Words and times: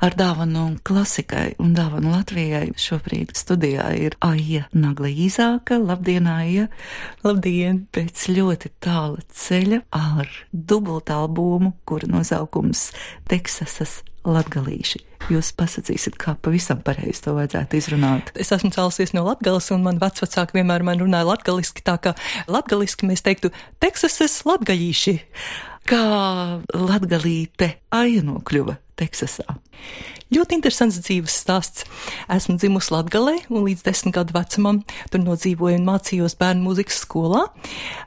Ar 0.00 0.14
dāvanu 0.16 0.78
klasikai 0.80 1.58
un 1.60 1.74
dāvanu 1.76 2.14
Latvijai 2.14 2.70
šobrīd 2.80 3.34
studijā 3.36 3.90
ir 4.00 4.14
Aija 4.24 4.62
Nagla 4.72 5.10
Īzāka. 5.12 5.76
Labdien, 5.76 6.24
Aija! 6.24 6.70
Labdien! 7.20 7.82
Pēc 7.92 8.22
ļoti 8.32 8.72
tāla 8.80 9.20
ceļa 9.28 9.82
ar 9.92 10.32
dubultalbumu, 10.56 11.74
kura 11.84 12.08
nosaukums 12.08 12.86
Teksasas 13.28 13.98
latgalīši. 14.24 15.04
Jūs 15.36 15.52
pasakīsiet, 15.60 16.16
kā 16.16 16.32
pavisam 16.40 16.80
pareizi 16.80 17.26
to 17.28 17.36
vajadzētu 17.36 17.82
izrunāt. 17.84 18.32
Es 18.40 18.56
esmu 18.56 18.72
cēlusies 18.72 19.12
no 19.12 19.28
Latgales, 19.28 19.68
un 19.76 19.84
man 19.84 20.00
vecvecāki 20.00 20.62
vienmēr 20.62 20.80
man 20.88 21.04
runāja 21.04 21.28
latgaliski, 21.28 21.84
tā 21.84 22.00
kā 22.00 22.16
latgaliski 22.48 23.04
mēs 23.10 23.20
teiktu 23.28 23.52
Teksasas 23.84 24.46
latgalīši. 24.48 25.20
Kā 25.92 26.04
latgalīte 26.72 27.74
aina 27.92 28.30
nokļuva 28.32 28.80
Teksasā? 29.00 29.58
Ļoti 30.30 30.54
interesants 30.60 31.00
dzīves 31.02 31.34
stāsts. 31.42 31.82
Esmu 32.30 32.54
dzimusi 32.54 32.92
Latgalē 32.94 33.32
un 33.50 33.64
līdz 33.66 33.80
desmit 33.82 34.14
gadu 34.14 34.36
vecumam 34.36 34.76
tur 35.10 35.24
nodzīvoju 35.24 35.80
un 35.80 35.88
mācījos 35.88 36.36
bērnu 36.38 36.68
mūzikas 36.68 37.00
skolā. 37.02 37.40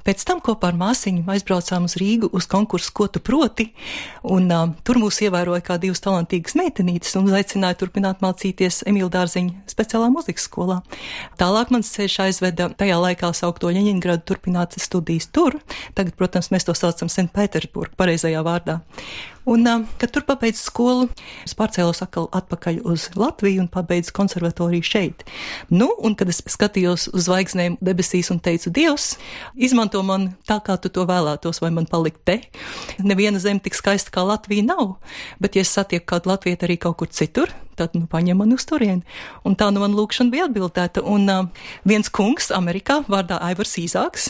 Pēc 0.08 0.24
tam 0.30 0.40
kopā 0.44 0.70
ar 0.72 0.78
māsiņu 0.80 1.26
aizbraucām 1.34 1.90
uz 1.90 1.98
Rīgu 2.00 2.30
uz 2.32 2.48
konkursu 2.48 2.94
Ko 2.96 3.10
tu 3.12 3.20
proti, 3.20 3.66
un 4.24 4.48
uh, 4.54 4.72
tur 4.88 5.02
mūs 5.02 5.20
ievēroja 5.26 5.66
kā 5.68 5.76
divas 5.82 6.00
talantīgas 6.06 6.56
meitenītes 6.56 7.18
un 7.20 7.28
uzaicināja 7.28 7.82
turpināt 7.82 8.24
mācīties 8.24 8.86
Emīļa 8.88 9.12
Dārziņa 9.18 9.74
speciālā 9.74 10.08
mūzikas 10.14 10.48
skolā. 10.48 10.80
Tālāk 11.42 11.76
mans 11.76 11.92
ceļš 11.92 12.20
aizveda 12.30 12.70
tajā 12.80 13.02
laikā 13.04 13.34
saukto 13.36 13.74
Ļeņingradu 13.74 14.24
turpināt 14.32 14.80
studijas 14.80 15.28
tur. 15.28 15.60
Tagad, 15.98 16.16
protams, 16.16 16.54
mēs 16.56 16.70
to 16.70 16.78
saucam 16.78 17.12
Sanktpēterburgu 17.12 18.00
pareizajā 18.00 18.48
vārdā. 18.48 18.80
Un, 19.46 19.68
kad 20.00 20.12
tur 20.16 20.24
pabeidzu 20.28 20.62
skolu, 20.64 21.08
es 21.44 21.56
pārcēlos 21.58 22.00
atkal 22.06 22.30
atpakaļ 22.36 22.80
uz 22.88 23.10
Latviju 23.20 23.66
un 23.66 23.70
pabeidzu 23.72 24.14
konservatoriju 24.16 24.88
šeit. 24.88 25.26
Nu, 25.68 25.90
un 26.00 26.16
kad 26.20 26.32
es 26.32 26.40
skatījos 26.48 27.10
uz 27.12 27.28
zvaigznēm 27.28 27.76
debesīs 27.84 28.32
un 28.32 28.40
teicu, 28.44 28.72
Dievs, 28.74 29.14
izmanto 29.56 30.00
man 30.08 30.32
tā, 30.48 30.62
kā 30.64 30.78
tu 30.80 30.92
to 30.94 31.04
vēlētos, 31.10 31.60
vai 31.64 31.74
man 31.76 31.90
palikt 31.92 32.24
te. 32.24 32.40
Neviena 33.04 33.42
zeme 33.44 33.60
tik 33.64 33.76
skaista 33.76 34.14
kā 34.16 34.24
Latvija 34.28 34.64
nav, 34.70 34.96
bet 35.44 35.60
ja 35.60 35.66
es 35.68 35.76
satieku 35.76 36.08
kādu 36.16 36.32
latvieti 36.32 36.70
arī 36.70 36.80
kaut 36.80 37.02
kur 37.02 37.12
citur, 37.12 37.52
tad 37.78 37.96
nu, 37.98 38.06
paņem 38.10 38.40
mani 38.40 38.58
uz 38.58 38.66
turieni. 38.70 39.04
Un 39.48 39.58
tā 39.60 39.70
nu 39.74 39.82
man 39.84 39.96
lūkšana 39.98 40.34
bija 40.34 40.48
atbildēta. 40.48 41.04
Un 41.06 41.28
uh, 41.32 41.68
viens 41.88 42.10
kungs 42.14 42.52
Amerikā 42.56 43.02
vārdā 43.10 43.40
Aivars 43.44 43.76
Īzāks, 43.82 44.30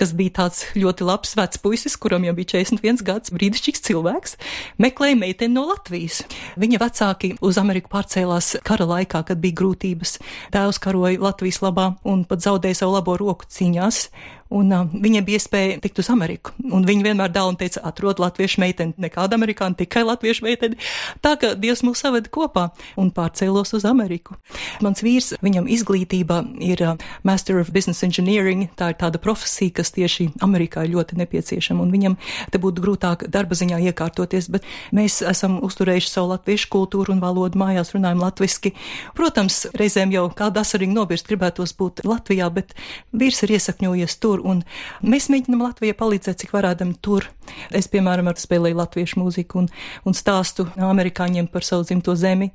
kas 0.00 0.14
bija 0.18 0.36
tāds 0.40 0.64
ļoti 0.78 1.06
labs 1.08 1.34
vecs 1.38 1.60
puisis, 1.62 1.98
kuram 2.00 2.26
jau 2.26 2.34
bija 2.36 2.54
41 2.56 3.04
gads, 3.06 3.34
brīnišķīgs 3.34 3.84
cilvēks, 3.88 4.36
meklēja 4.82 5.18
meiteni 5.20 5.56
no 5.56 5.66
Latvijas. 5.70 6.22
Viņa 6.60 6.82
vecāki 6.82 7.34
uz 7.44 7.60
Ameriku 7.60 7.92
pārcēlās 7.92 8.56
kara 8.66 8.88
laikā, 8.88 9.24
kad 9.28 9.42
bija 9.42 9.58
grūtības. 9.60 10.18
Tēvs 10.54 10.82
karoja 10.82 11.20
Latvijas 11.22 11.62
labā 11.64 11.92
un 12.08 12.24
pat 12.28 12.44
zaudēja 12.44 12.82
savu 12.82 12.98
labo 12.98 13.18
roku 13.20 13.48
cīņās 13.48 14.06
Un 14.48 14.72
uh, 14.72 14.86
viņiem 14.88 15.26
bija 15.26 15.40
iespēja 15.40 15.76
tikt 15.84 16.00
uz 16.00 16.08
Ameriku. 16.12 16.54
Un 16.72 16.86
viņi 16.88 17.04
vienmēr 17.04 17.32
dāvā 17.32 17.52
un 17.52 17.58
teica, 17.60 17.82
atrod 17.84 18.20
latviešu 18.22 18.62
meiteni, 18.62 18.94
nekāda 18.96 19.36
amerikāņa, 19.36 19.76
tikai 19.82 20.06
latviešu 20.08 20.46
meiteni. 20.46 20.78
Tā 21.24 21.34
ka 21.40 21.52
Dievs 21.58 21.84
mūs 21.84 22.00
saveda 22.00 22.30
kopā 22.32 22.68
un 23.00 23.10
pārcēlos 23.12 23.74
uz 23.76 23.84
Ameriku. 23.88 24.38
Mans 24.84 25.04
vīrs, 25.04 25.34
viņam 25.44 25.68
izglītība 25.68 26.40
ir 26.64 26.80
uh, 26.84 26.96
Master 27.28 27.60
of 27.60 27.72
Business 27.76 28.04
Engineering. 28.06 28.70
Tā 28.78 28.94
ir 28.94 28.98
tāda 29.02 29.20
profesija, 29.20 29.74
kas 29.80 29.92
tieši 29.96 30.30
Amerikā 30.44 30.86
ir 30.86 30.94
ļoti 30.96 31.20
nepieciešama. 31.20 31.84
Un 31.84 31.92
viņam 31.92 32.16
te 32.48 32.62
būtu 32.62 32.84
grūtāk 32.84 33.26
darba 33.28 33.58
ziņā 33.58 33.82
iekārtoties, 33.90 34.48
bet 34.54 34.64
mēs 34.96 35.20
esam 35.28 35.58
uzturējuši 35.66 36.12
savu 36.14 36.32
latviešu 36.32 36.72
kultūru 36.72 37.12
un 37.12 37.20
valodu 37.20 37.60
mājās, 37.60 37.92
runājam 37.92 38.24
latviski. 38.24 38.72
Protams, 39.18 39.66
reizēm 39.76 40.16
jau 40.16 40.24
kāda 40.32 40.64
asarīgi 40.64 40.96
nobirst 40.96 41.28
gribētos 41.28 41.76
būt 41.76 42.04
Latvijā, 42.08 42.48
bet 42.54 42.72
vīrs 43.12 43.44
ir 43.44 43.56
iesakņojies 43.58 44.18
tur 44.22 44.37
tur. 44.38 44.46
Un 44.46 44.62
mēs 45.02 45.28
mēģinām 45.30 45.62
Latvijai 45.62 45.96
palīdzēt, 45.96 46.38
cik 46.42 46.52
varēdam 46.52 46.94
tur. 47.02 47.28
Es, 47.72 47.88
piemēram, 47.88 48.28
spēlēju 48.36 48.76
latviešu 48.76 49.20
mūziku 49.20 49.62
un, 49.62 49.68
un 50.04 50.14
stāstu 50.14 50.68
amerikāņiem 50.76 51.48
par 51.48 51.64
savu 51.64 51.84
dzimto 51.84 52.14
zemi. 52.14 52.50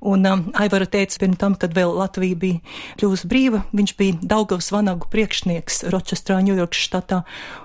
Un 0.00 0.24
um, 0.26 0.44
Aivara 0.54 0.86
teica, 0.86 1.18
pirms 1.20 1.38
tam, 1.38 1.54
kad 1.54 1.74
vēl 1.76 1.92
Latvija 1.94 2.36
bija 2.36 2.60
kļuvusi 2.98 3.28
brīva, 3.28 3.62
viņš 3.72 3.94
bija 3.98 4.18
Daugavas 4.22 4.70
vanagu 4.72 5.08
priekšnieks 5.12 5.84
Ročestrā, 5.92 6.40
Ņujorkas 6.42 6.84
štatā 6.88 7.22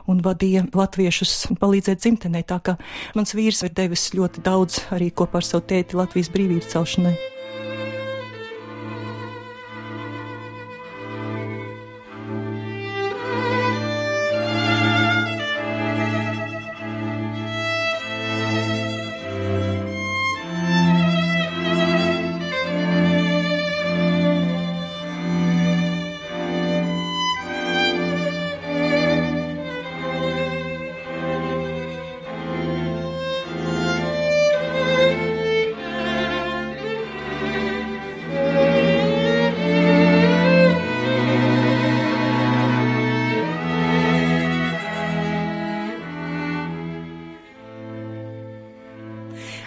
un 0.08 0.22
vadīja 0.24 0.66
latviešus 0.74 1.56
palīdzēt 1.62 2.04
dzimtenē. 2.04 2.44
Tā 2.44 2.60
kā 2.64 2.78
mans 3.16 3.36
vīrs 3.36 3.64
ir 3.64 3.76
devis 3.76 4.10
ļoti 4.14 4.44
daudz 4.44 4.84
arī 4.94 5.12
kopā 5.12 5.40
ar 5.40 5.48
savu 5.48 5.66
tēti 5.72 6.00
Latvijas 6.00 6.34
brīvības 6.34 6.76
celšanai. 6.76 7.16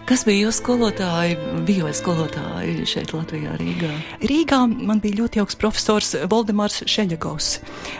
Kas 0.06 0.22
bija 0.22 0.44
jūsu 0.44 0.60
skolotāji, 0.60 1.34
bio 1.66 1.88
skolotāji 1.90 2.84
šeit 2.86 3.10
Latvijā, 3.10 3.56
Rīgā? 3.58 3.88
Rīgā 4.22 4.60
man 4.70 5.00
bija 5.02 5.16
ļoti 5.18 5.40
jauks 5.40 5.56
profesors 5.58 6.12
Voldemārs 6.30 6.84
Šeļagovs. 6.86 7.48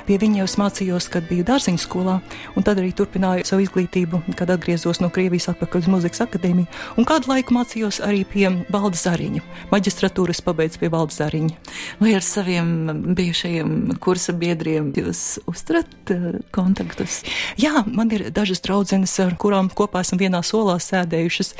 Pie 0.06 0.18
viņa 0.22 0.38
jau 0.38 0.46
mācījos, 0.60 1.08
kad 1.10 1.26
biju 1.26 1.42
dārziņu 1.48 1.82
skolā, 1.82 2.20
un 2.54 2.66
tad 2.66 2.78
arī 2.78 2.92
turpināju 2.94 3.48
savu 3.48 3.64
izglītību, 3.64 4.20
kad 4.38 4.52
atgriezos 4.54 5.00
no 5.02 5.08
Krievijas 5.10 5.48
atpakaļ 5.50 5.82
uz 5.82 5.88
muzikas 5.96 6.22
akadēmiju, 6.22 6.68
un 6.94 7.08
kādu 7.10 7.32
laiku 7.32 7.56
mācījos 7.58 7.98
arī 8.06 8.22
pie 8.22 8.44
Valdes 8.70 9.02
Zariņa. 9.08 9.42
Maģistratūras 9.74 10.44
pabeidzu 10.46 10.84
pie 10.84 10.92
Valdes 10.94 11.18
Zariņa. 11.18 11.58
Vai 11.98 12.14
ar 12.14 12.22
saviem 12.22 12.70
bijušajiem 13.18 13.98
kursa 13.98 14.36
biedriem 14.38 14.92
jūs 14.94 15.40
uzturat 15.50 16.14
uh, 16.14 16.38
kontaktus? 16.54 17.24
Jā, 17.58 17.82
man 17.90 18.14
ir 18.14 18.28
dažas 18.30 18.62
draudzenes, 18.62 19.18
ar 19.26 19.34
kurām 19.34 19.74
kopā 19.74 20.06
esam 20.06 20.22
vienā 20.22 20.46
solā 20.46 20.78
sēdējušas. 20.78 21.56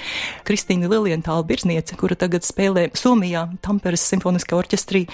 Kristīna 0.47 0.91
Lilientāla 0.91 1.45
Birzniece, 1.47 1.97
kura 1.99 2.17
tagad 2.19 2.45
spēlē 2.47 2.89
Somijā 2.99 3.47
Tamperes 3.65 4.05
simfoniskā 4.11 4.59
orķestrī. 4.59 5.07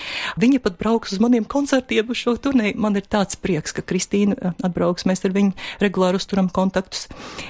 Viņa 0.43 0.62
pat 0.65 0.78
brauks 0.81 1.15
uz 1.15 1.22
maniem 1.22 1.47
koncertiem 1.49 2.10
uz 2.10 2.21
šo 2.22 2.34
turnēju. 2.43 2.78
Man 2.83 2.99
ir 2.99 3.06
tāds 3.06 3.38
prieks, 3.38 3.75
ka 3.77 3.84
Kristīna 3.87 4.37
eh, 4.38 4.56
atbrauks, 4.66 5.06
mēs 5.09 5.25
ar 5.27 5.37
viņu 5.37 5.55
regulāri 5.82 6.21
uzturam 6.21 6.50
kontaktus. 6.53 7.09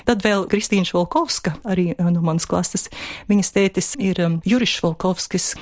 Tad 0.09 0.25
vēl 0.27 0.49
Kristīna 0.53 0.88
Švolkovska, 0.88 1.56
arī 1.65 1.93
eh, 1.94 2.11
no 2.12 2.25
manas 2.25 2.49
klases. 2.50 2.88
Viņas 3.31 3.55
tētis 3.56 3.94
ir 4.03 4.21
um, 4.25 4.41
Juris 4.49 4.77
Švolkovskis. 4.78 5.53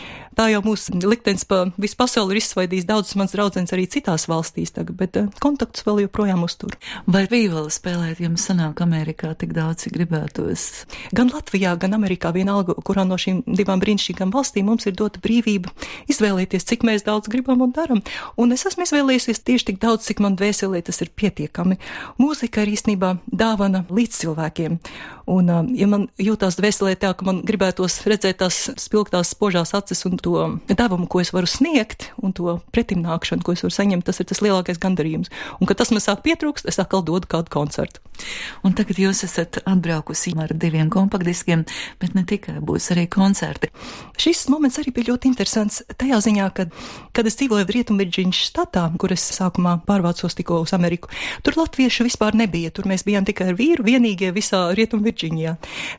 Tā 0.40 0.46
jau 0.48 0.62
mūsu 0.64 0.96
liktenis 1.04 1.42
pa 1.44 1.66
visu 1.76 1.98
pasauli 2.00 2.32
ir 2.32 2.38
izsvaidījis 2.40 2.86
daudzas 2.88 3.16
mans 3.20 3.34
draudzenes 3.34 3.74
arī 3.76 3.82
citās 3.92 4.22
valstīs 4.30 4.70
tagad, 4.72 4.96
bet 4.96 5.18
uh, 5.20 5.26
kontaktus 5.44 5.84
vēl 5.84 6.06
joprojām 6.06 6.46
uztur. 6.46 6.78
Vai 7.04 7.26
vīoli 7.28 7.68
spēlēt 7.68 8.22
jums 8.24 8.46
sanāk 8.48 8.80
Amerikā 8.80 9.34
tik 9.36 9.52
daudz, 9.52 9.82
cik 9.84 9.98
gribētos? 9.98 10.64
Gan 11.12 11.28
Latvijā, 11.34 11.74
gan 11.82 11.98
Amerikā 11.98 12.32
vienalga, 12.32 12.72
kurā 12.72 13.04
no 13.04 13.20
šīm 13.20 13.42
divām 13.52 13.84
brīnišķīgām 13.84 14.32
valstīm 14.32 14.70
mums 14.72 14.88
ir 14.88 14.96
dota 14.96 15.20
brīvība 15.20 15.74
izvēlēties, 16.08 16.64
cik 16.72 16.88
mēs 16.88 17.04
daudz 17.04 17.28
gribam 17.28 17.60
un 17.60 17.76
daram. 17.76 18.00
Un 18.40 18.56
es 18.56 18.64
esmu 18.64 18.88
izvēlējusies 18.88 19.44
tieši 19.44 19.74
tik 19.74 19.84
daudz, 19.84 20.08
cik 20.08 20.24
man 20.24 20.40
dvēselē 20.40 20.80
tas 20.88 21.04
ir 21.04 21.12
pietiekami. 21.20 21.76
Mūzika 22.16 22.64
ir 22.64 22.72
īstenībā 22.78 23.18
dāvana 23.28 23.84
līdz 23.92 24.24
cilvēkiem. 24.24 24.80
Un, 25.30 25.50
ja 25.78 25.86
man 25.86 26.08
jūtās 26.18 26.56
dvēselē 26.58 26.96
tā, 26.98 27.12
ka 27.14 27.28
man 27.28 27.44
gribētos 27.46 28.00
redzēt 28.08 28.40
tās 28.40 28.64
spilgtās 28.80 29.30
spožās 29.36 29.76
acis 29.78 30.02
un 30.08 30.16
to 30.18 30.29
devumu, 30.68 31.08
ko 31.10 31.22
es 31.22 31.32
varu 31.34 31.48
sniegt, 31.50 32.10
un 32.22 32.34
to 32.36 32.58
pretimnākšanu, 32.74 33.44
ko 33.46 33.56
es 33.56 33.64
varu 33.66 33.76
saņemt, 33.76 34.06
tas 34.06 34.20
ir 34.22 34.28
tas 34.30 34.42
lielākais 34.44 34.80
gandarījums. 34.82 35.32
Un, 35.58 35.68
kad 35.70 35.80
tas 35.80 35.92
man 35.94 36.04
sāk 36.04 36.24
pietrūkst, 36.26 36.68
es 36.70 36.80
atkal 36.82 37.04
dodu 37.06 37.30
kādu 37.30 37.52
koncertu. 37.52 38.02
Un 38.66 38.74
tagad 38.76 38.98
jūs 39.00 39.22
esat 39.24 39.62
atbraukusi 39.64 40.34
ar 40.40 40.52
diviem 40.52 40.90
kompaktdiskiem 40.92 41.64
bet 42.00 42.14
ne 42.16 42.24
tikai 42.26 42.58
būs 42.64 42.90
arī 42.94 43.06
koncerti. 43.10 43.70
Šis 44.20 44.46
moments 44.52 44.78
arī 44.80 44.92
bija 44.94 45.12
ļoti 45.12 45.30
interesants 45.30 45.80
tajā 46.00 46.20
ziņā, 46.24 46.48
ka, 46.56 46.66
kad 47.16 47.28
es 47.28 47.38
dzīvoju 47.40 47.68
Rietumvirģīnas 47.70 48.40
štatā, 48.50 48.86
kur 49.00 49.14
es 49.14 49.24
sākumā 49.36 49.78
pārvācos 49.88 50.36
tikko 50.38 50.60
uz 50.64 50.74
Ameriku, 50.76 51.10
tur 51.46 51.58
latviešu 51.60 52.06
vispār 52.08 52.36
nebija. 52.38 52.72
Tur 52.74 52.88
mēs 52.90 53.04
bijām 53.06 53.26
tikai 53.28 53.50
ar 53.52 53.58
vīru, 53.58 53.86
vienīgie 53.86 54.32
visā 54.36 54.68
Rietumvirģīnijā. 54.76 55.56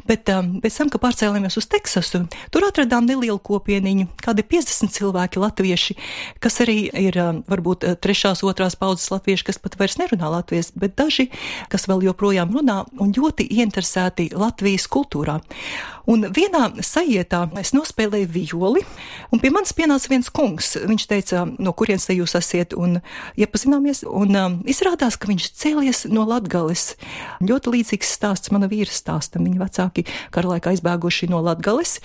Bet 0.10 0.31
um, 0.34 0.57
pēc 0.63 0.81
tam, 0.81 0.92
kad 0.94 1.04
pārcēlāmies 1.06 1.57
uz 1.62 1.69
Teksasu, 1.72 2.25
tur 2.54 2.68
atradām 2.68 3.07
nelielu 3.10 3.39
kopieniņu, 3.39 4.11
kādi 4.22 4.46
50 4.48 4.94
cilvēki 4.96 5.42
latvieši, 5.42 5.98
kas 6.44 6.60
arī 6.63 6.78
ir 6.90 7.18
um, 7.22 7.42
varbūt 7.52 7.88
uh, 7.88 7.98
trešās, 8.00 8.44
otrās 8.48 8.78
paudzes 8.80 9.12
latvieši, 9.13 9.48
kas 9.50 9.62
pat 9.62 9.78
vairs 9.80 9.98
nerunā 10.02 10.31
latviešu, 10.38 10.75
bet 10.81 10.98
daži, 11.00 11.30
kas 11.72 11.88
vēl 11.90 12.06
joprojām 12.10 12.54
runā 12.56 12.81
un 13.02 13.13
ļoti 13.16 13.48
ieinteresēti 13.58 14.31
Latvijas 14.38 14.88
kultūrā. 14.92 15.40
Un 16.09 16.25
vienā 16.33 16.69
sajietā 16.86 17.44
es 17.62 17.74
nospēlēju 17.75 18.30
violi, 18.31 18.81
un 19.31 19.42
pie 19.42 19.51
manis 19.53 19.74
pienāca 19.77 20.09
viens 20.09 20.30
kungs. 20.33 20.74
Viņš 20.89 21.06
teica, 21.09 21.44
no 21.62 21.74
kurienes 21.77 22.07
te 22.07 22.15
jūs 22.18 22.33
esat, 22.39 22.74
un 22.77 23.00
iepazināmies, 23.39 24.03
un 24.07 24.38
um, 24.38 24.57
izrādās, 24.69 25.18
ka 25.19 25.30
viņš 25.30 25.50
cēlies 25.62 26.03
no 26.12 26.25
Latgales. 26.27 26.95
Ļoti 27.45 27.75
līdzīgs 27.75 28.13
stāsts 28.18 28.53
mana 28.53 28.69
vīra 28.71 28.92
stāstam. 28.92 29.45
Viņa 29.45 29.62
vecāki 29.62 30.06
karalaika 30.33 30.74
aizbēguši 30.74 31.30
no 31.31 31.42
Latgales, 31.45 32.00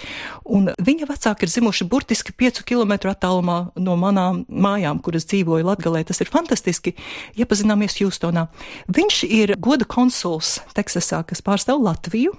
un 0.44 0.70
viņa 0.76 1.08
vecāki 1.10 1.46
ir 1.46 1.54
zimuši 1.54 1.88
burtiski 1.88 2.34
5 2.36 2.62
km 2.68 2.96
attālumā 3.12 3.58
no 3.80 3.96
manām 4.00 4.44
mājām, 4.48 5.00
kuras 5.04 5.28
dzīvoju 5.30 5.66
Latgalē. 5.66 6.04
Tas 6.06 6.20
ir 6.20 6.32
fantastiski. 6.32 6.96
Iepazināmies 7.38 7.98
Hjūstonā. 8.00 8.48
Viņš 8.92 9.22
ir 9.28 9.56
goda 9.60 9.88
konsuls 9.88 10.58
Teksasā, 10.76 11.22
kas 11.26 11.44
pārstāv 11.44 11.82
Latviju. 11.84 12.34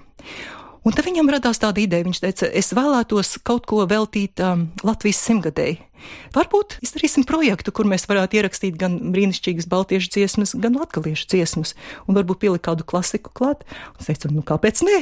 Un 0.88 0.96
tad 0.96 1.04
viņam 1.04 1.28
radās 1.34 1.60
tāda 1.60 1.82
ideja. 1.84 2.06
Viņš 2.08 2.20
teica, 2.24 2.48
es 2.56 2.72
vēlētos 2.72 3.34
kaut 3.44 3.66
ko 3.68 3.82
veltīt 3.92 4.40
um, 4.40 4.70
Latvijas 4.88 5.20
simtgadēji. 5.28 5.82
Varbūt 6.36 6.78
izdarīsim 6.86 7.26
projektu, 7.28 7.74
kur 7.76 7.88
mēs 7.90 8.08
varētu 8.10 8.40
ierakstīt 8.40 8.78
gan 8.80 8.98
brīnišķīgas 9.14 9.70
baltiešu 9.72 10.12
dziesmas, 10.14 10.54
gan 10.60 10.78
latgaliešu 10.80 11.28
dziesmas, 11.32 11.74
un 12.08 12.18
varbūt 12.18 12.42
pielikt 12.44 12.66
kādu 12.68 12.86
klasiku 12.88 13.32
klāt. 13.34 13.64
Es 14.00 14.10
teicu, 14.10 14.32
nu 14.36 14.44
kāpēc 14.46 14.84
ne? 14.88 15.00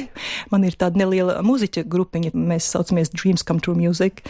Man 0.52 0.66
ir 0.66 0.78
tāda 0.78 1.00
neliela 1.02 1.38
muziķa 1.46 1.86
grupiņa, 1.90 2.32
mēs 2.36 2.70
saucamies 2.72 3.12
Dreams 3.14 3.44
Come 3.46 3.62
True 3.64 3.78
Music. 3.78 4.22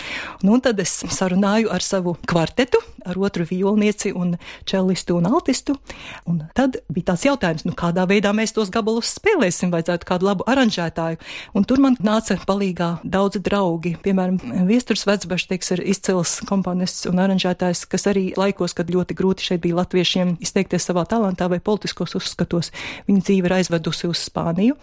Nu, 0.42 0.56
un 0.56 0.64
tad 0.64 0.80
es 0.82 0.98
sarunāju 1.12 1.70
ar 1.72 1.84
savu 1.84 2.16
kvartetu, 2.28 2.80
ar 3.06 3.18
otru 3.18 3.46
violnieci 3.48 4.12
un 4.16 4.34
čelistu 4.66 5.16
un 5.16 5.28
altistu. 5.30 5.76
Un 6.26 6.42
tad 6.56 6.80
bija 6.92 7.12
tāds 7.12 7.26
jautājums, 7.28 7.66
nu 7.66 7.74
kādā 7.78 8.06
veidā 8.08 8.32
mēs 8.36 8.54
tos 8.56 8.72
gabalus 8.74 9.14
spēlēsim, 9.16 9.70
vajadzētu 9.74 10.08
kādu 10.08 10.28
labu 10.30 10.46
aranžētāju. 10.50 11.20
Un 11.54 11.66
tur 11.68 11.82
man 11.82 11.98
nāca 12.02 12.38
palīgā 12.46 12.90
daudzi 13.04 13.42
draugi. 13.44 13.96
Piemēram, 14.02 14.40
Viesturs 14.68 15.06
Vecbašs, 15.08 15.48
teiks, 15.50 15.72
ir 15.76 15.84
izcils 15.86 16.38
komponists 16.56 17.06
un 17.10 17.20
aranžētājs, 17.22 17.84
kas 17.90 18.06
arī 18.10 18.30
laikos, 18.38 18.74
kad 18.76 18.90
ļoti 18.92 19.16
grūti 19.16 19.46
šeit 19.50 19.62
bija 19.64 19.78
latviešiem 19.80 20.36
izteikties 20.44 20.88
savā 20.88 21.04
talantā 21.08 21.48
vai 21.52 21.60
politiskos 21.62 22.16
uzskatos, 22.18 22.72
viņa 23.08 23.24
dzīve 23.26 23.50
ir 23.50 23.56
aizvedusi 23.58 24.08
uz 24.10 24.24
Spāniju. 24.26 24.76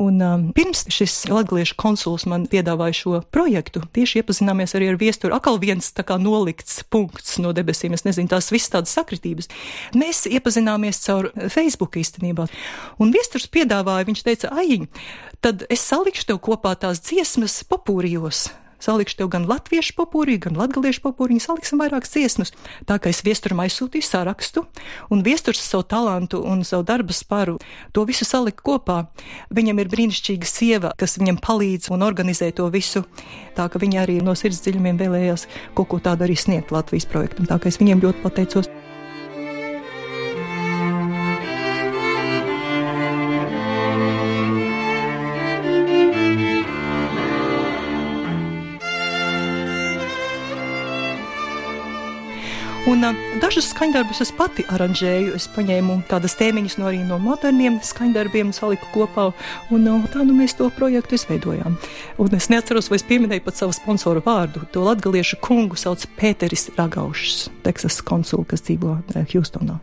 Un 0.00 0.20
um, 0.24 0.46
pirms 0.56 0.86
šis 0.92 1.22
latgaliešu 1.30 1.76
konsuls 1.80 2.26
man 2.30 2.46
piedāvāja 2.50 2.96
šo 2.96 3.20
projektu, 3.34 3.82
tieši 3.94 4.22
iepazināmies 4.22 4.74
arī 4.78 4.92
ar 4.92 5.00
viesturu. 5.00 5.36
Akal 5.36 5.60
viens 5.62 5.92
tā 5.96 6.04
kā 6.06 6.18
nolikts 6.20 6.82
punkts 6.90 7.38
no 7.42 7.54
debesīm, 7.56 7.94
es 7.96 8.06
nezinu, 8.08 8.30
tās 8.32 8.50
visas 8.54 8.72
tādas 8.74 8.94
sakritības. 8.96 9.50
Mēs 9.98 10.24
iepazināmies 10.30 11.02
caur 11.06 11.30
Facebook 11.48 12.00
īstenībā. 12.00 12.48
Un 13.00 13.12
viesturs 13.14 13.50
piedāvāja, 13.52 14.08
viņš 14.08 14.24
teica, 14.26 14.54
aiņ, 14.62 14.88
tad 15.44 15.66
es 15.72 15.84
salikšu 15.86 16.30
tev 16.32 16.42
kopā 16.44 16.76
tās 16.80 17.02
dziesmas 17.04 17.60
papūrijos 17.68 18.48
salikšu 18.80 19.20
tev 19.20 19.30
gan 19.32 19.46
latviešu 19.48 19.94
popūrī, 19.98 20.38
gan 20.42 20.56
latgaliešu 20.58 21.02
popūrī, 21.04 21.38
saliksim 21.42 21.80
vairākas 21.82 22.14
dziesmas. 22.14 22.54
Tā 22.88 22.98
kā 23.00 23.12
es 23.12 23.22
viesturam 23.26 23.62
aizsūtīju 23.64 24.06
sarakstu, 24.06 24.64
un 25.12 25.24
viesturs 25.26 25.62
savu 25.62 25.86
talantu 25.88 26.42
un 26.46 26.64
savu 26.66 26.86
darbu 26.88 27.14
spāru 27.16 27.58
to 27.92 28.04
visu 28.08 28.26
salika 28.28 28.64
kopā. 28.66 28.98
Viņam 29.54 29.82
ir 29.82 29.92
brīnišķīga 29.92 30.48
sieva, 30.48 30.94
kas 30.98 31.18
viņam 31.20 31.40
palīdz 31.44 31.90
un 31.94 32.06
organizē 32.06 32.50
to 32.56 32.68
visu. 32.72 33.04
Tā 33.56 33.68
ka 33.70 33.80
viņi 33.82 34.00
arī 34.02 34.20
no 34.24 34.34
sirds 34.38 34.62
dziļumiem 34.64 35.00
vēlējās 35.00 35.48
kaut 35.78 35.92
ko 35.92 36.02
tādu 36.02 36.26
arī 36.26 36.38
sniegt 36.38 36.72
Latvijas 36.74 37.08
projektam. 37.10 37.48
Tā 37.50 37.60
kā 37.60 37.68
es 37.70 37.80
viņiem 37.82 38.02
ļoti 38.04 38.24
pateicos. 38.24 38.79
Dažus 53.50 53.72
skaņdarbus 53.72 54.20
es 54.22 54.30
pati 54.38 54.62
aranžēju. 54.70 55.32
Es 55.34 55.48
paņēmu 55.50 55.96
kādas 56.06 56.36
tēmiņas 56.38 56.76
no 56.78 56.86
arī 56.86 57.00
no 57.02 57.16
moderniem 57.18 57.80
skaņdarbiem, 57.82 58.52
saliku 58.54 58.86
kopā, 58.92 59.24
un 59.74 59.88
uh, 59.90 60.04
tā 60.12 60.22
nu 60.22 60.36
mēs 60.38 60.54
to 60.54 60.68
projektu 60.76 61.16
izveidojām. 61.18 61.74
Un 62.22 62.36
es 62.38 62.46
neatceros, 62.52 62.92
vai 62.92 63.00
es 63.00 63.06
pieminēju 63.08 63.42
pat 63.48 63.58
savu 63.58 63.74
sponsoru 63.74 64.22
vārdu. 64.22 64.62
To 64.70 64.84
latgaliešu 64.86 65.40
kungu 65.42 65.80
sauc 65.80 66.04
Pēteris 66.20 66.68
Ragaušs, 66.76 67.48
Teksas 67.66 67.98
konsul, 68.06 68.46
kas 68.46 68.62
dzīvo 68.68 69.00
Hjūstonā. 69.18 69.80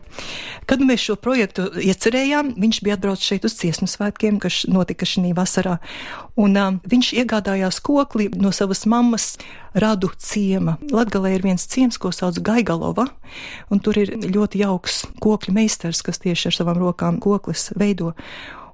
Kad 0.64 0.80
mēs 0.88 1.04
šo 1.04 1.18
projektu 1.20 1.68
iecerējām, 1.76 2.54
viņš 2.56 2.80
bija 2.86 2.96
atbraucis 2.96 3.28
šeit 3.34 3.44
uz 3.44 3.58
ciesmu 3.60 3.90
svētkiem, 3.90 4.40
kas 4.40 4.62
notika 4.64 5.04
šī 5.04 5.34
vasarā, 5.36 5.76
un 6.40 6.56
uh, 6.56 6.80
viņš 6.88 7.12
iegādājās 7.20 7.84
kokli 7.84 8.30
no 8.32 8.48
savas 8.56 8.86
mammas 8.88 9.34
radu 9.76 10.08
ciema. 10.16 10.78
Latgalē 10.92 11.34
ir 11.36 11.44
viens 11.44 11.66
ciems, 11.68 11.98
ko 12.00 12.10
sauc 12.14 12.38
Gaigalova, 12.44 13.08
un 13.70 13.82
tur 13.84 13.98
ir 14.00 14.14
ļoti 14.24 14.62
jauks 14.62 15.02
kokļu 15.22 15.54
meistars, 15.56 16.02
kas 16.06 16.22
tieši 16.22 16.50
ar 16.50 16.58
savām 16.58 16.80
rokām 16.82 17.20
koklis 17.22 17.70
veido. 17.78 18.14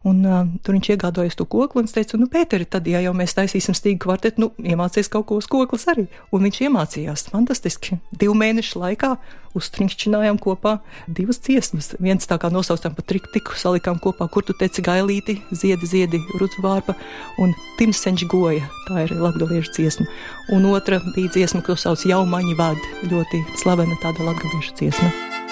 Un, 0.05 0.19
uh, 0.29 0.43
tur 0.61 0.77
viņš 0.77 0.91
iegādājas 0.93 1.39
to 1.39 1.47
kokli 1.49 1.81
un 1.81 1.89
teica, 1.89 2.19
nu, 2.21 2.29
Pēteri, 2.29 2.67
tad, 2.69 2.85
ja 2.91 3.01
jau 3.01 3.15
mēs 3.17 3.33
taisīsim 3.39 3.77
stīgu 3.77 4.03
kvartetu, 4.05 4.43
nu, 4.43 4.51
iemācies 4.61 5.09
kaut 5.13 5.31
ko 5.31 5.39
uz 5.41 5.49
koklis 5.49 5.87
arī. 5.89 6.05
Un 6.29 6.45
viņš 6.45 6.61
iemācījās 6.67 7.31
fantastiski. 7.33 7.97
Divu 8.13 8.37
mēnešu 8.37 8.83
laikā 8.83 9.15
uztrinkšķinājām 9.57 10.37
kopā 10.43 10.77
divas 11.09 11.41
dziesmas. 11.45 11.95
Viens 12.05 12.29
tā 12.29 12.37
kā 12.43 12.51
nosaucām 12.53 12.93
pa 12.97 13.05
triktiku, 13.07 13.57
salikām 13.57 14.01
kopā, 14.03 14.29
kur 14.29 14.45
tu 14.45 14.57
teici 14.59 14.85
gailīti, 14.85 15.39
ziedi, 15.57 15.89
ziedi, 15.89 16.21
rudzu 16.41 16.65
vārpa 16.65 16.97
un 17.41 17.55
timsenģi 17.79 18.29
goja. 18.29 18.67
Tā 18.89 19.07
ir 19.07 19.15
latgaliešu 19.17 19.73
dziesma. 19.79 20.09
Un 20.53 20.69
otra 20.75 21.01
bija 21.15 21.33
dziesma, 21.39 21.63
ko 21.65 21.79
sauc 21.81 22.05
Jaumaņi 22.05 22.59
vad, 22.61 22.91
ļoti 23.09 23.45
slavena 23.63 23.97
tāda 24.05 24.29
latgaliešu 24.29 24.77
dziesma. 24.83 25.44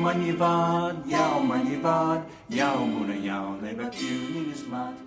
Mani 0.00 0.32
vād, 0.32 1.04
jau 1.06 1.40
mani 1.46 1.76
vād, 1.82 2.22
jau 2.50 2.86
muna 2.86 3.14
jaunība 3.14 3.90
kļūniņas 3.94 4.68
māt. 4.70 5.02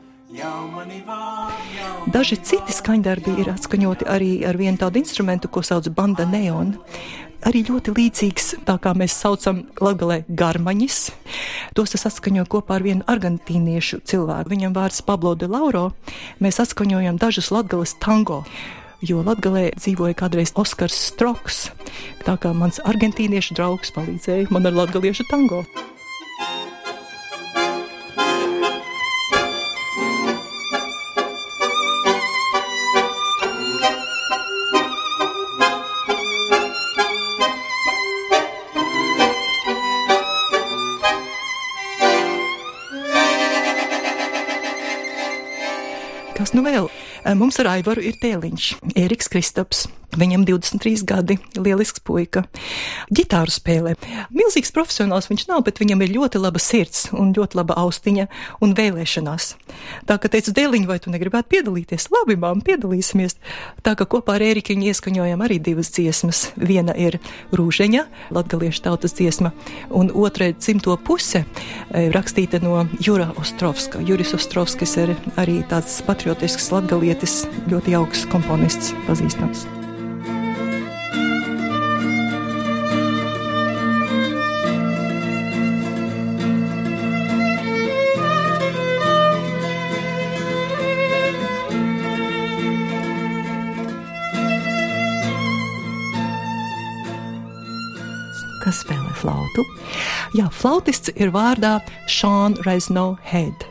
Daži 2.12 2.36
citi 2.44 2.74
skaņdarbi 2.76 3.38
ir 3.40 3.52
atskaņoti 3.54 4.08
arī 4.12 4.32
ar 4.44 4.58
vienu 4.60 4.76
tādu 4.82 5.00
instrumentu, 5.00 5.48
ko 5.48 5.64
sauc 5.64 5.88
banda 5.96 6.26
neon. 6.28 6.74
Arī 7.48 7.62
ļoti 7.64 7.94
līdzīgs, 7.96 8.48
tā 8.68 8.76
kā 8.82 8.92
mēs 8.98 9.16
saucam 9.16 9.62
latgalē 9.80 10.26
garmaņas. 10.28 10.98
Tos 11.78 11.96
es 11.96 12.04
atskaņoju 12.10 12.50
kopā 12.52 12.76
ar 12.76 12.84
vienu 12.84 13.08
argentīniešu 13.08 14.02
cilvēku. 14.04 14.52
Viņam 14.52 14.76
vārds 14.76 15.00
Pablo 15.06 15.32
de 15.36 15.48
Lauro. 15.48 15.94
Mēs 16.44 16.60
atskaņojam 16.60 17.22
dažus 17.22 17.54
latgales 17.54 17.96
tango 18.04 18.44
jo 19.02 19.22
Latvijā 19.26 19.72
dzīvoja 19.78 20.18
kādreiz 20.18 20.54
Oskars 20.58 20.98
Stroks. 21.12 21.68
Tā 22.26 22.38
kā 22.42 22.54
mans 22.56 22.82
argentīniešu 22.86 23.58
draugs 23.58 23.94
palīdzēja 23.96 24.50
man 24.54 24.70
ar 24.70 24.78
latviešu 24.78 25.28
tango. 25.30 25.64
Mums 47.36 47.58
ar 47.60 47.68
Aivaru 47.74 48.04
ir 48.08 48.16
tēliņš, 48.22 48.68
Eriks 48.96 49.28
Kristaps. 49.28 49.88
Viņam 50.18 50.46
23 50.48 51.06
gadi, 51.08 51.38
lielisks 51.58 52.02
puika. 52.02 52.44
Gitāru 53.14 53.54
spēlē. 53.54 53.94
Milzīgs 54.34 54.74
profesionāls 54.74 55.30
viņš 55.30 55.48
nav, 55.52 55.62
bet 55.68 55.82
viņam 55.82 56.02
ir 56.04 56.16
ļoti 56.16 56.42
laba 56.42 56.62
sirds 56.62 57.08
un 57.14 57.34
ļoti 57.38 57.60
laba 57.60 57.78
austiņa 57.84 58.28
un 58.66 58.74
vēlēšanās. 58.78 59.52
Tā 60.10 60.18
kā 60.18 60.32
teicu, 60.34 60.56
dēliņ, 60.58 60.88
vai 60.90 60.98
tu 61.04 61.14
negribētu 61.14 61.52
piedalīties? 61.54 62.10
Labi, 62.14 62.38
mām, 62.40 62.64
piedalīsimies. 62.66 63.38
Tā 63.86 63.94
kā 63.98 64.08
kopā 64.10 64.38
ar 64.38 64.46
Ēriku 64.48 64.74
ieskņojam 64.78 65.44
arī 65.46 65.60
divas 65.64 65.92
dziesmas. 65.94 66.48
Viena 66.58 66.96
ir 66.98 67.20
Rūžeņa, 67.56 68.06
latgaliešu 68.34 68.84
tautas 68.88 69.16
dziesma, 69.18 69.54
un 69.94 70.12
otra 70.14 70.52
ir 70.52 70.60
Cimto 70.64 70.98
puse, 70.98 71.46
e, 71.46 72.08
rakstīta 72.14 72.62
no 72.64 72.88
Jura 73.00 73.30
Ostrovska. 73.38 74.02
Juris 74.02 74.34
Ostrovskis 74.38 74.98
ir 74.98 75.16
arī 75.38 75.62
tāds 75.70 76.02
patriotisks 76.08 76.72
latgalietis, 76.74 77.46
ļoti 77.70 77.98
jauks 77.98 78.28
komponists, 78.32 78.96
pazīstams. 79.08 79.77
Jā, 100.38 100.52
flautists 100.54 101.10
ir 101.18 101.32
vārdā 101.34 101.80
Sean 102.06 102.54
Reisno 102.62 103.16
Head. 103.26 103.64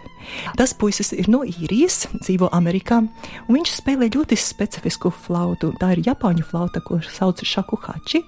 Tas 0.58 0.72
puisis 0.74 1.12
ir 1.14 1.28
no 1.30 1.44
īrijas, 1.46 2.08
dzīvo 2.16 2.48
Amerikā, 2.56 3.04
un 3.46 3.54
viņš 3.54 3.74
spēlē 3.76 4.08
ļoti 4.10 4.38
specifisku 4.40 5.12
flautu. 5.14 5.70
Tā 5.78 5.92
ir 5.94 6.02
Japāņu 6.08 6.46
flauta, 6.48 6.82
ko 6.82 6.98
sauc 7.06 7.38
par 7.44 7.50
šakuhači. 7.52 8.24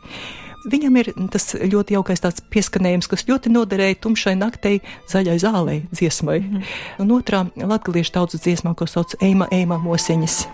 Viņam 0.70 1.00
ir 1.02 1.10
tas 1.34 1.50
ļoti 1.58 1.96
jaukais 1.96 2.22
pieskanējums, 2.54 3.10
kas 3.10 3.26
ļoti 3.26 3.50
noderēja 3.54 3.98
tumšai 4.06 4.36
naktī, 4.38 4.76
zaļai 5.10 5.38
zālē 5.42 5.76
dziesmai. 5.90 6.38
Mm. 6.38 6.70
Un 7.02 7.12
otrā 7.18 7.42
latviešu 7.58 8.14
tautas 8.20 8.46
dziesmā, 8.46 8.76
ko 8.78 8.86
sauc 8.86 9.18
Eima, 9.18 9.50
Eima 9.50 9.82
Mosiņas. 9.82 10.44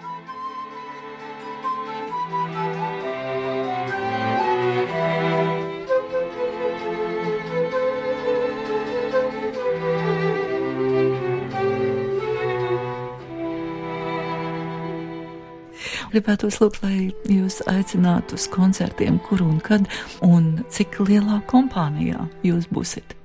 Gribētu 16.14 16.52
lūgt, 16.54 16.80
lai 16.84 17.10
jūs 17.30 17.60
aicinātu 17.70 18.38
uz 18.38 18.46
koncertiem, 18.52 19.18
kur 19.26 19.42
un 19.42 19.58
kad, 19.64 19.88
un 20.22 20.62
cik 20.70 21.00
lielā 21.08 21.40
kompānijā 21.50 22.28
jūs 22.46 22.70
būsiet. 22.70 23.16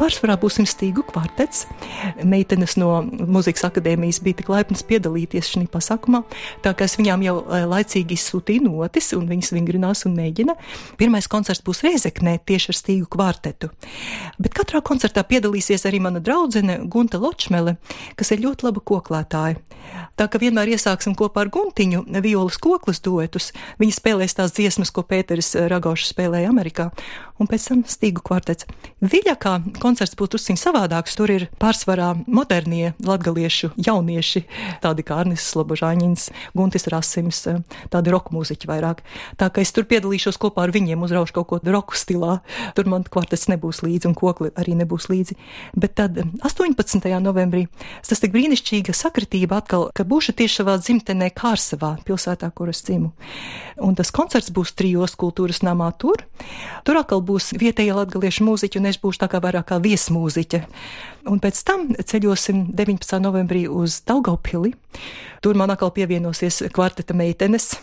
Pārsvarā 0.00 0.36
būsim 0.40 0.64
stīgu 0.68 1.02
kvartets. 1.10 1.66
Meitenes 2.24 2.76
no 2.80 3.02
Mūzikas 3.04 3.66
akadēmijas 3.68 4.22
bija 4.24 4.38
tik 4.38 4.48
laipnas 4.52 4.84
piedalīties 4.88 5.50
šajā 5.52 5.68
pasākumā, 5.72 6.22
tā 6.64 6.72
kā 6.76 6.86
es 6.88 6.96
viņām 6.96 7.24
jau 7.26 7.36
eh, 7.42 7.66
laicīgi 7.68 8.16
izsūtīju 8.16 8.64
notis, 8.64 9.10
un 9.16 9.28
viņas 9.28 9.52
vingrinās 9.56 10.06
un 10.08 10.16
mēģina. 10.16 10.56
Pirmais 11.00 11.28
koncerts 11.30 11.64
būs 11.66 11.84
Reizeknē 11.84 12.38
tieši 12.48 12.72
ar 12.72 12.78
stīgu 12.78 13.10
kvartetu. 13.12 13.70
Bet 14.40 14.56
katrā 14.56 14.80
koncertā 14.84 15.24
piedalīsies 15.28 15.84
arī 15.90 16.00
mana 16.00 16.22
draudzene 16.24 16.80
Gunta 16.88 17.20
Ločmele, 17.20 17.76
kas 18.16 18.32
ir 18.32 18.44
ļoti 18.46 18.70
laba 18.70 18.80
koklētāja. 18.80 19.60
Tā 20.18 20.26
kā 20.28 20.40
vienmēr 20.40 20.74
iesāksim 20.74 21.14
kopā 21.18 21.44
ar 21.44 21.50
Guntiņu 21.52 22.04
violas 22.24 22.58
koklas 22.60 23.00
duetus, 23.04 23.50
viņa 23.80 23.96
spēlēs 23.96 24.36
tās 24.36 24.52
dziesmas, 24.56 24.92
ko 24.92 25.04
Pēteris 25.06 25.54
Ragošs 25.70 26.12
spēlēja 26.12 26.50
Amerikā, 26.52 26.90
un 27.40 27.48
pēc 27.50 27.68
tam 27.70 27.82
stīgu 27.88 28.22
kvartets. 28.26 28.68
Viļakā 29.00 29.49
koncerts 29.82 30.16
būtu 30.18 30.38
uzsiņ 30.38 30.58
savādāks, 30.60 31.16
tur 31.18 31.32
ir 31.32 31.46
pārsvarā 31.60 32.12
modernie 32.26 32.92
latgaliešu 33.06 33.72
jaunieši, 33.80 34.44
tādi 34.84 35.04
kā 35.06 35.20
Arnis 35.22 35.44
Slobožāņins, 35.50 36.28
Guntis 36.56 36.88
Rasims, 36.92 37.42
tādi 37.92 38.14
roka 38.14 38.34
mūziķi 38.34 38.70
vairāk. 38.70 39.02
Tā 39.40 39.50
kā 39.50 39.64
es 39.64 39.72
tur 39.74 39.88
piedalīšos 39.90 40.38
kopā 40.40 40.66
ar 40.66 40.74
viņiem, 40.74 41.02
uzraušu 41.06 41.36
kaut 41.40 41.50
ko 41.50 41.60
roku 41.70 41.98
stilā, 41.98 42.40
tur 42.76 42.90
man 42.90 43.06
kvartets 43.08 43.48
nebūs 43.50 43.82
līdzi 43.86 44.10
un 44.10 44.16
kokli 44.18 44.52
arī 44.60 44.76
nebūs 44.78 45.08
līdzi. 45.10 45.38
Bet 45.74 45.96
tad 46.00 46.20
18. 46.20 47.10
novembrī 47.22 47.66
tas 48.06 48.22
tik 48.22 48.34
brīnišķīga 48.34 48.94
sakritība 48.96 49.60
atkal, 49.60 49.88
ka 49.96 50.04
būšu 50.06 50.34
tieši 50.38 50.60
savā 50.62 50.76
dzimtenē 50.80 51.30
Kārsavā, 51.36 51.94
pilsētā, 52.06 52.50
kur 52.54 52.72
es 52.72 52.82
dzimu. 52.86 53.12
Un 53.80 53.96
tas 53.96 54.12
koncerts 54.12 54.52
būs 54.52 54.74
trijos 54.76 55.16
kultūras 55.18 55.62
namā 55.64 55.88
tur. 55.96 56.26
Tur 56.84 57.00
atkal 57.00 57.22
būs 57.24 57.52
vietējie 57.56 57.94
latgaliešu 57.96 58.44
mūziķi, 58.44 58.80
un 58.80 58.90
es 58.90 59.00
būšu 59.00 59.22
tā 59.22 59.29
kā 59.30 59.40
vairāk 59.42 59.68
kā 59.70 59.80
viesmūziķe. 59.82 60.62
Un 61.30 61.40
pēc 61.42 61.60
tam 61.68 61.90
ceļosim 61.94 62.70
19. 62.76 63.18
novembrī 63.22 63.66
uz 63.68 64.00
Daugaupili. 64.08 64.72
Tur 65.44 65.56
man 65.56 65.72
atkal 65.72 65.92
pievienosies 65.96 66.62
kvarteta 66.74 67.16
meitenes. 67.16 67.74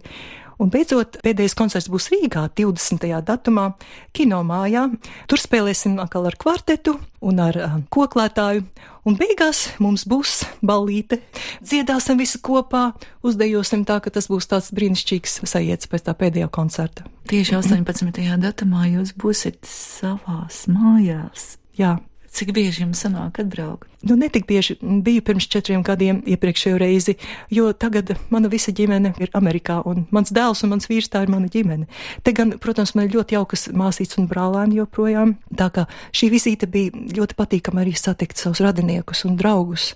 Un 0.57 0.71
beidzot, 0.73 1.19
pēdējais 1.21 1.53
koncerts 1.57 1.89
būs 1.93 2.07
Rīgā 2.09 2.47
20. 2.57 3.05
datumā, 3.27 3.67
kino 4.15 4.39
mājā. 4.45 4.87
Tur 5.29 5.41
spēlēsim 5.41 5.99
atkal 6.01 6.25
ar 6.31 6.37
kvartetu 6.39 6.95
un 7.21 7.41
ar 7.43 7.59
uh, 7.61 7.75
koklētāju. 7.93 8.65
Un 9.07 9.15
beigās 9.19 9.67
mums 9.79 10.03
būs 10.09 10.41
ballīte. 10.65 11.21
Dziedāsim 11.61 12.17
visi 12.19 12.41
kopā, 12.43 12.89
uzdejosim 13.23 13.85
tā, 13.87 14.01
ka 14.03 14.11
tas 14.11 14.27
būs 14.31 14.49
tāds 14.49 14.73
brīnišķīgs 14.75 15.39
sajiets 15.47 15.87
pēc 15.91 16.09
tā 16.09 16.17
pēdējā 16.17 16.49
koncerta. 16.51 17.05
Tieši 17.29 17.59
18. 17.61 18.25
datumā 18.41 18.89
jūs 18.89 19.13
būsiet 19.15 19.61
savās 19.69 20.65
mājās. 20.71 21.53
Jā. 21.77 21.99
Cik 22.37 22.51
bieži 22.53 22.83
jums 22.83 22.99
sanāk 23.05 23.39
atbraukt? 23.41 23.87
Nu, 24.01 24.15
netik 24.15 24.45
bieži 24.45 24.75
biju 24.81 25.21
pirms 25.25 25.47
četriem 25.49 25.81
gadiem 25.83 26.19
iepriekšējo 26.29 26.77
reizi, 26.77 27.15
jo 27.49 27.71
tagad 27.73 28.11
mana 28.29 28.49
visa 28.51 28.69
ģimene 28.71 29.15
ir 29.17 29.31
Amerikā, 29.33 29.79
un 29.89 30.03
mans 30.13 30.29
dēls 30.29 30.61
un 30.63 30.75
mans 30.75 30.85
vīrs 30.85 31.09
tā 31.09 31.23
ir 31.25 31.31
mana 31.33 31.49
ģimene. 31.49 31.87
Te 32.21 32.33
gan, 32.37 32.53
protams, 32.61 32.93
man 32.93 33.07
ir 33.07 33.15
ļoti 33.15 33.33
jaukas 33.33 33.67
māsītes 33.73 34.19
un 34.21 34.27
brālēni 34.29 34.77
joprojām, 34.77 35.33
tā 35.57 35.71
kā 35.73 35.87
šī 36.13 36.29
vizīte 36.35 36.69
bija 36.69 36.93
ļoti 37.17 37.37
patīkama 37.39 37.81
arī 37.81 37.95
satikt 37.97 38.37
savus 38.37 38.61
radiniekus 38.61 39.25
un 39.25 39.39
draugus. 39.39 39.95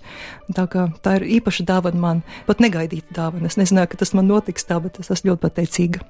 Tā 0.52 0.66
kā 0.68 0.88
tā 1.04 1.14
ir 1.20 1.28
īpaša 1.38 1.64
dāvana 1.68 2.02
man, 2.02 2.24
pat 2.48 2.60
negaidīta 2.60 3.14
dāvana. 3.16 3.46
Es 3.48 3.56
nezināju, 3.60 3.92
ka 3.92 4.02
tas 4.02 4.12
man 4.18 4.26
notiks 4.28 4.66
tā, 4.68 4.80
bet 4.82 4.98
es 5.00 5.12
esmu 5.14 5.30
ļoti 5.30 5.42
pateicīga. 5.46 6.02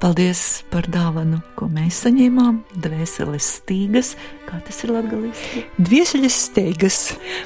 Paldies 0.00 0.44
par 0.70 0.86
dāvanu, 0.88 1.42
ko 1.58 1.68
mēs 1.72 1.98
saņēmām. 2.06 2.62
Dvēseles 2.80 3.50
stīgas, 3.58 4.14
kā 4.46 4.62
tas 4.64 4.80
ir 4.86 4.94
latgalīski? 4.94 5.66
Dvēseles 5.82 6.38
steigas. 6.46 7.02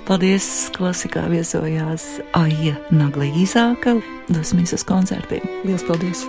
Paldies, 0.08 0.46
klasikā 0.76 1.24
viesojās 1.32 2.18
Aija 2.36 2.76
Nagla 2.92 3.30
Īzāka. 3.32 3.98
Dosimies 4.28 4.74
uz 4.76 4.86
koncertiem. 4.88 5.44
Lielas 5.64 5.86
paldies! 5.88 6.26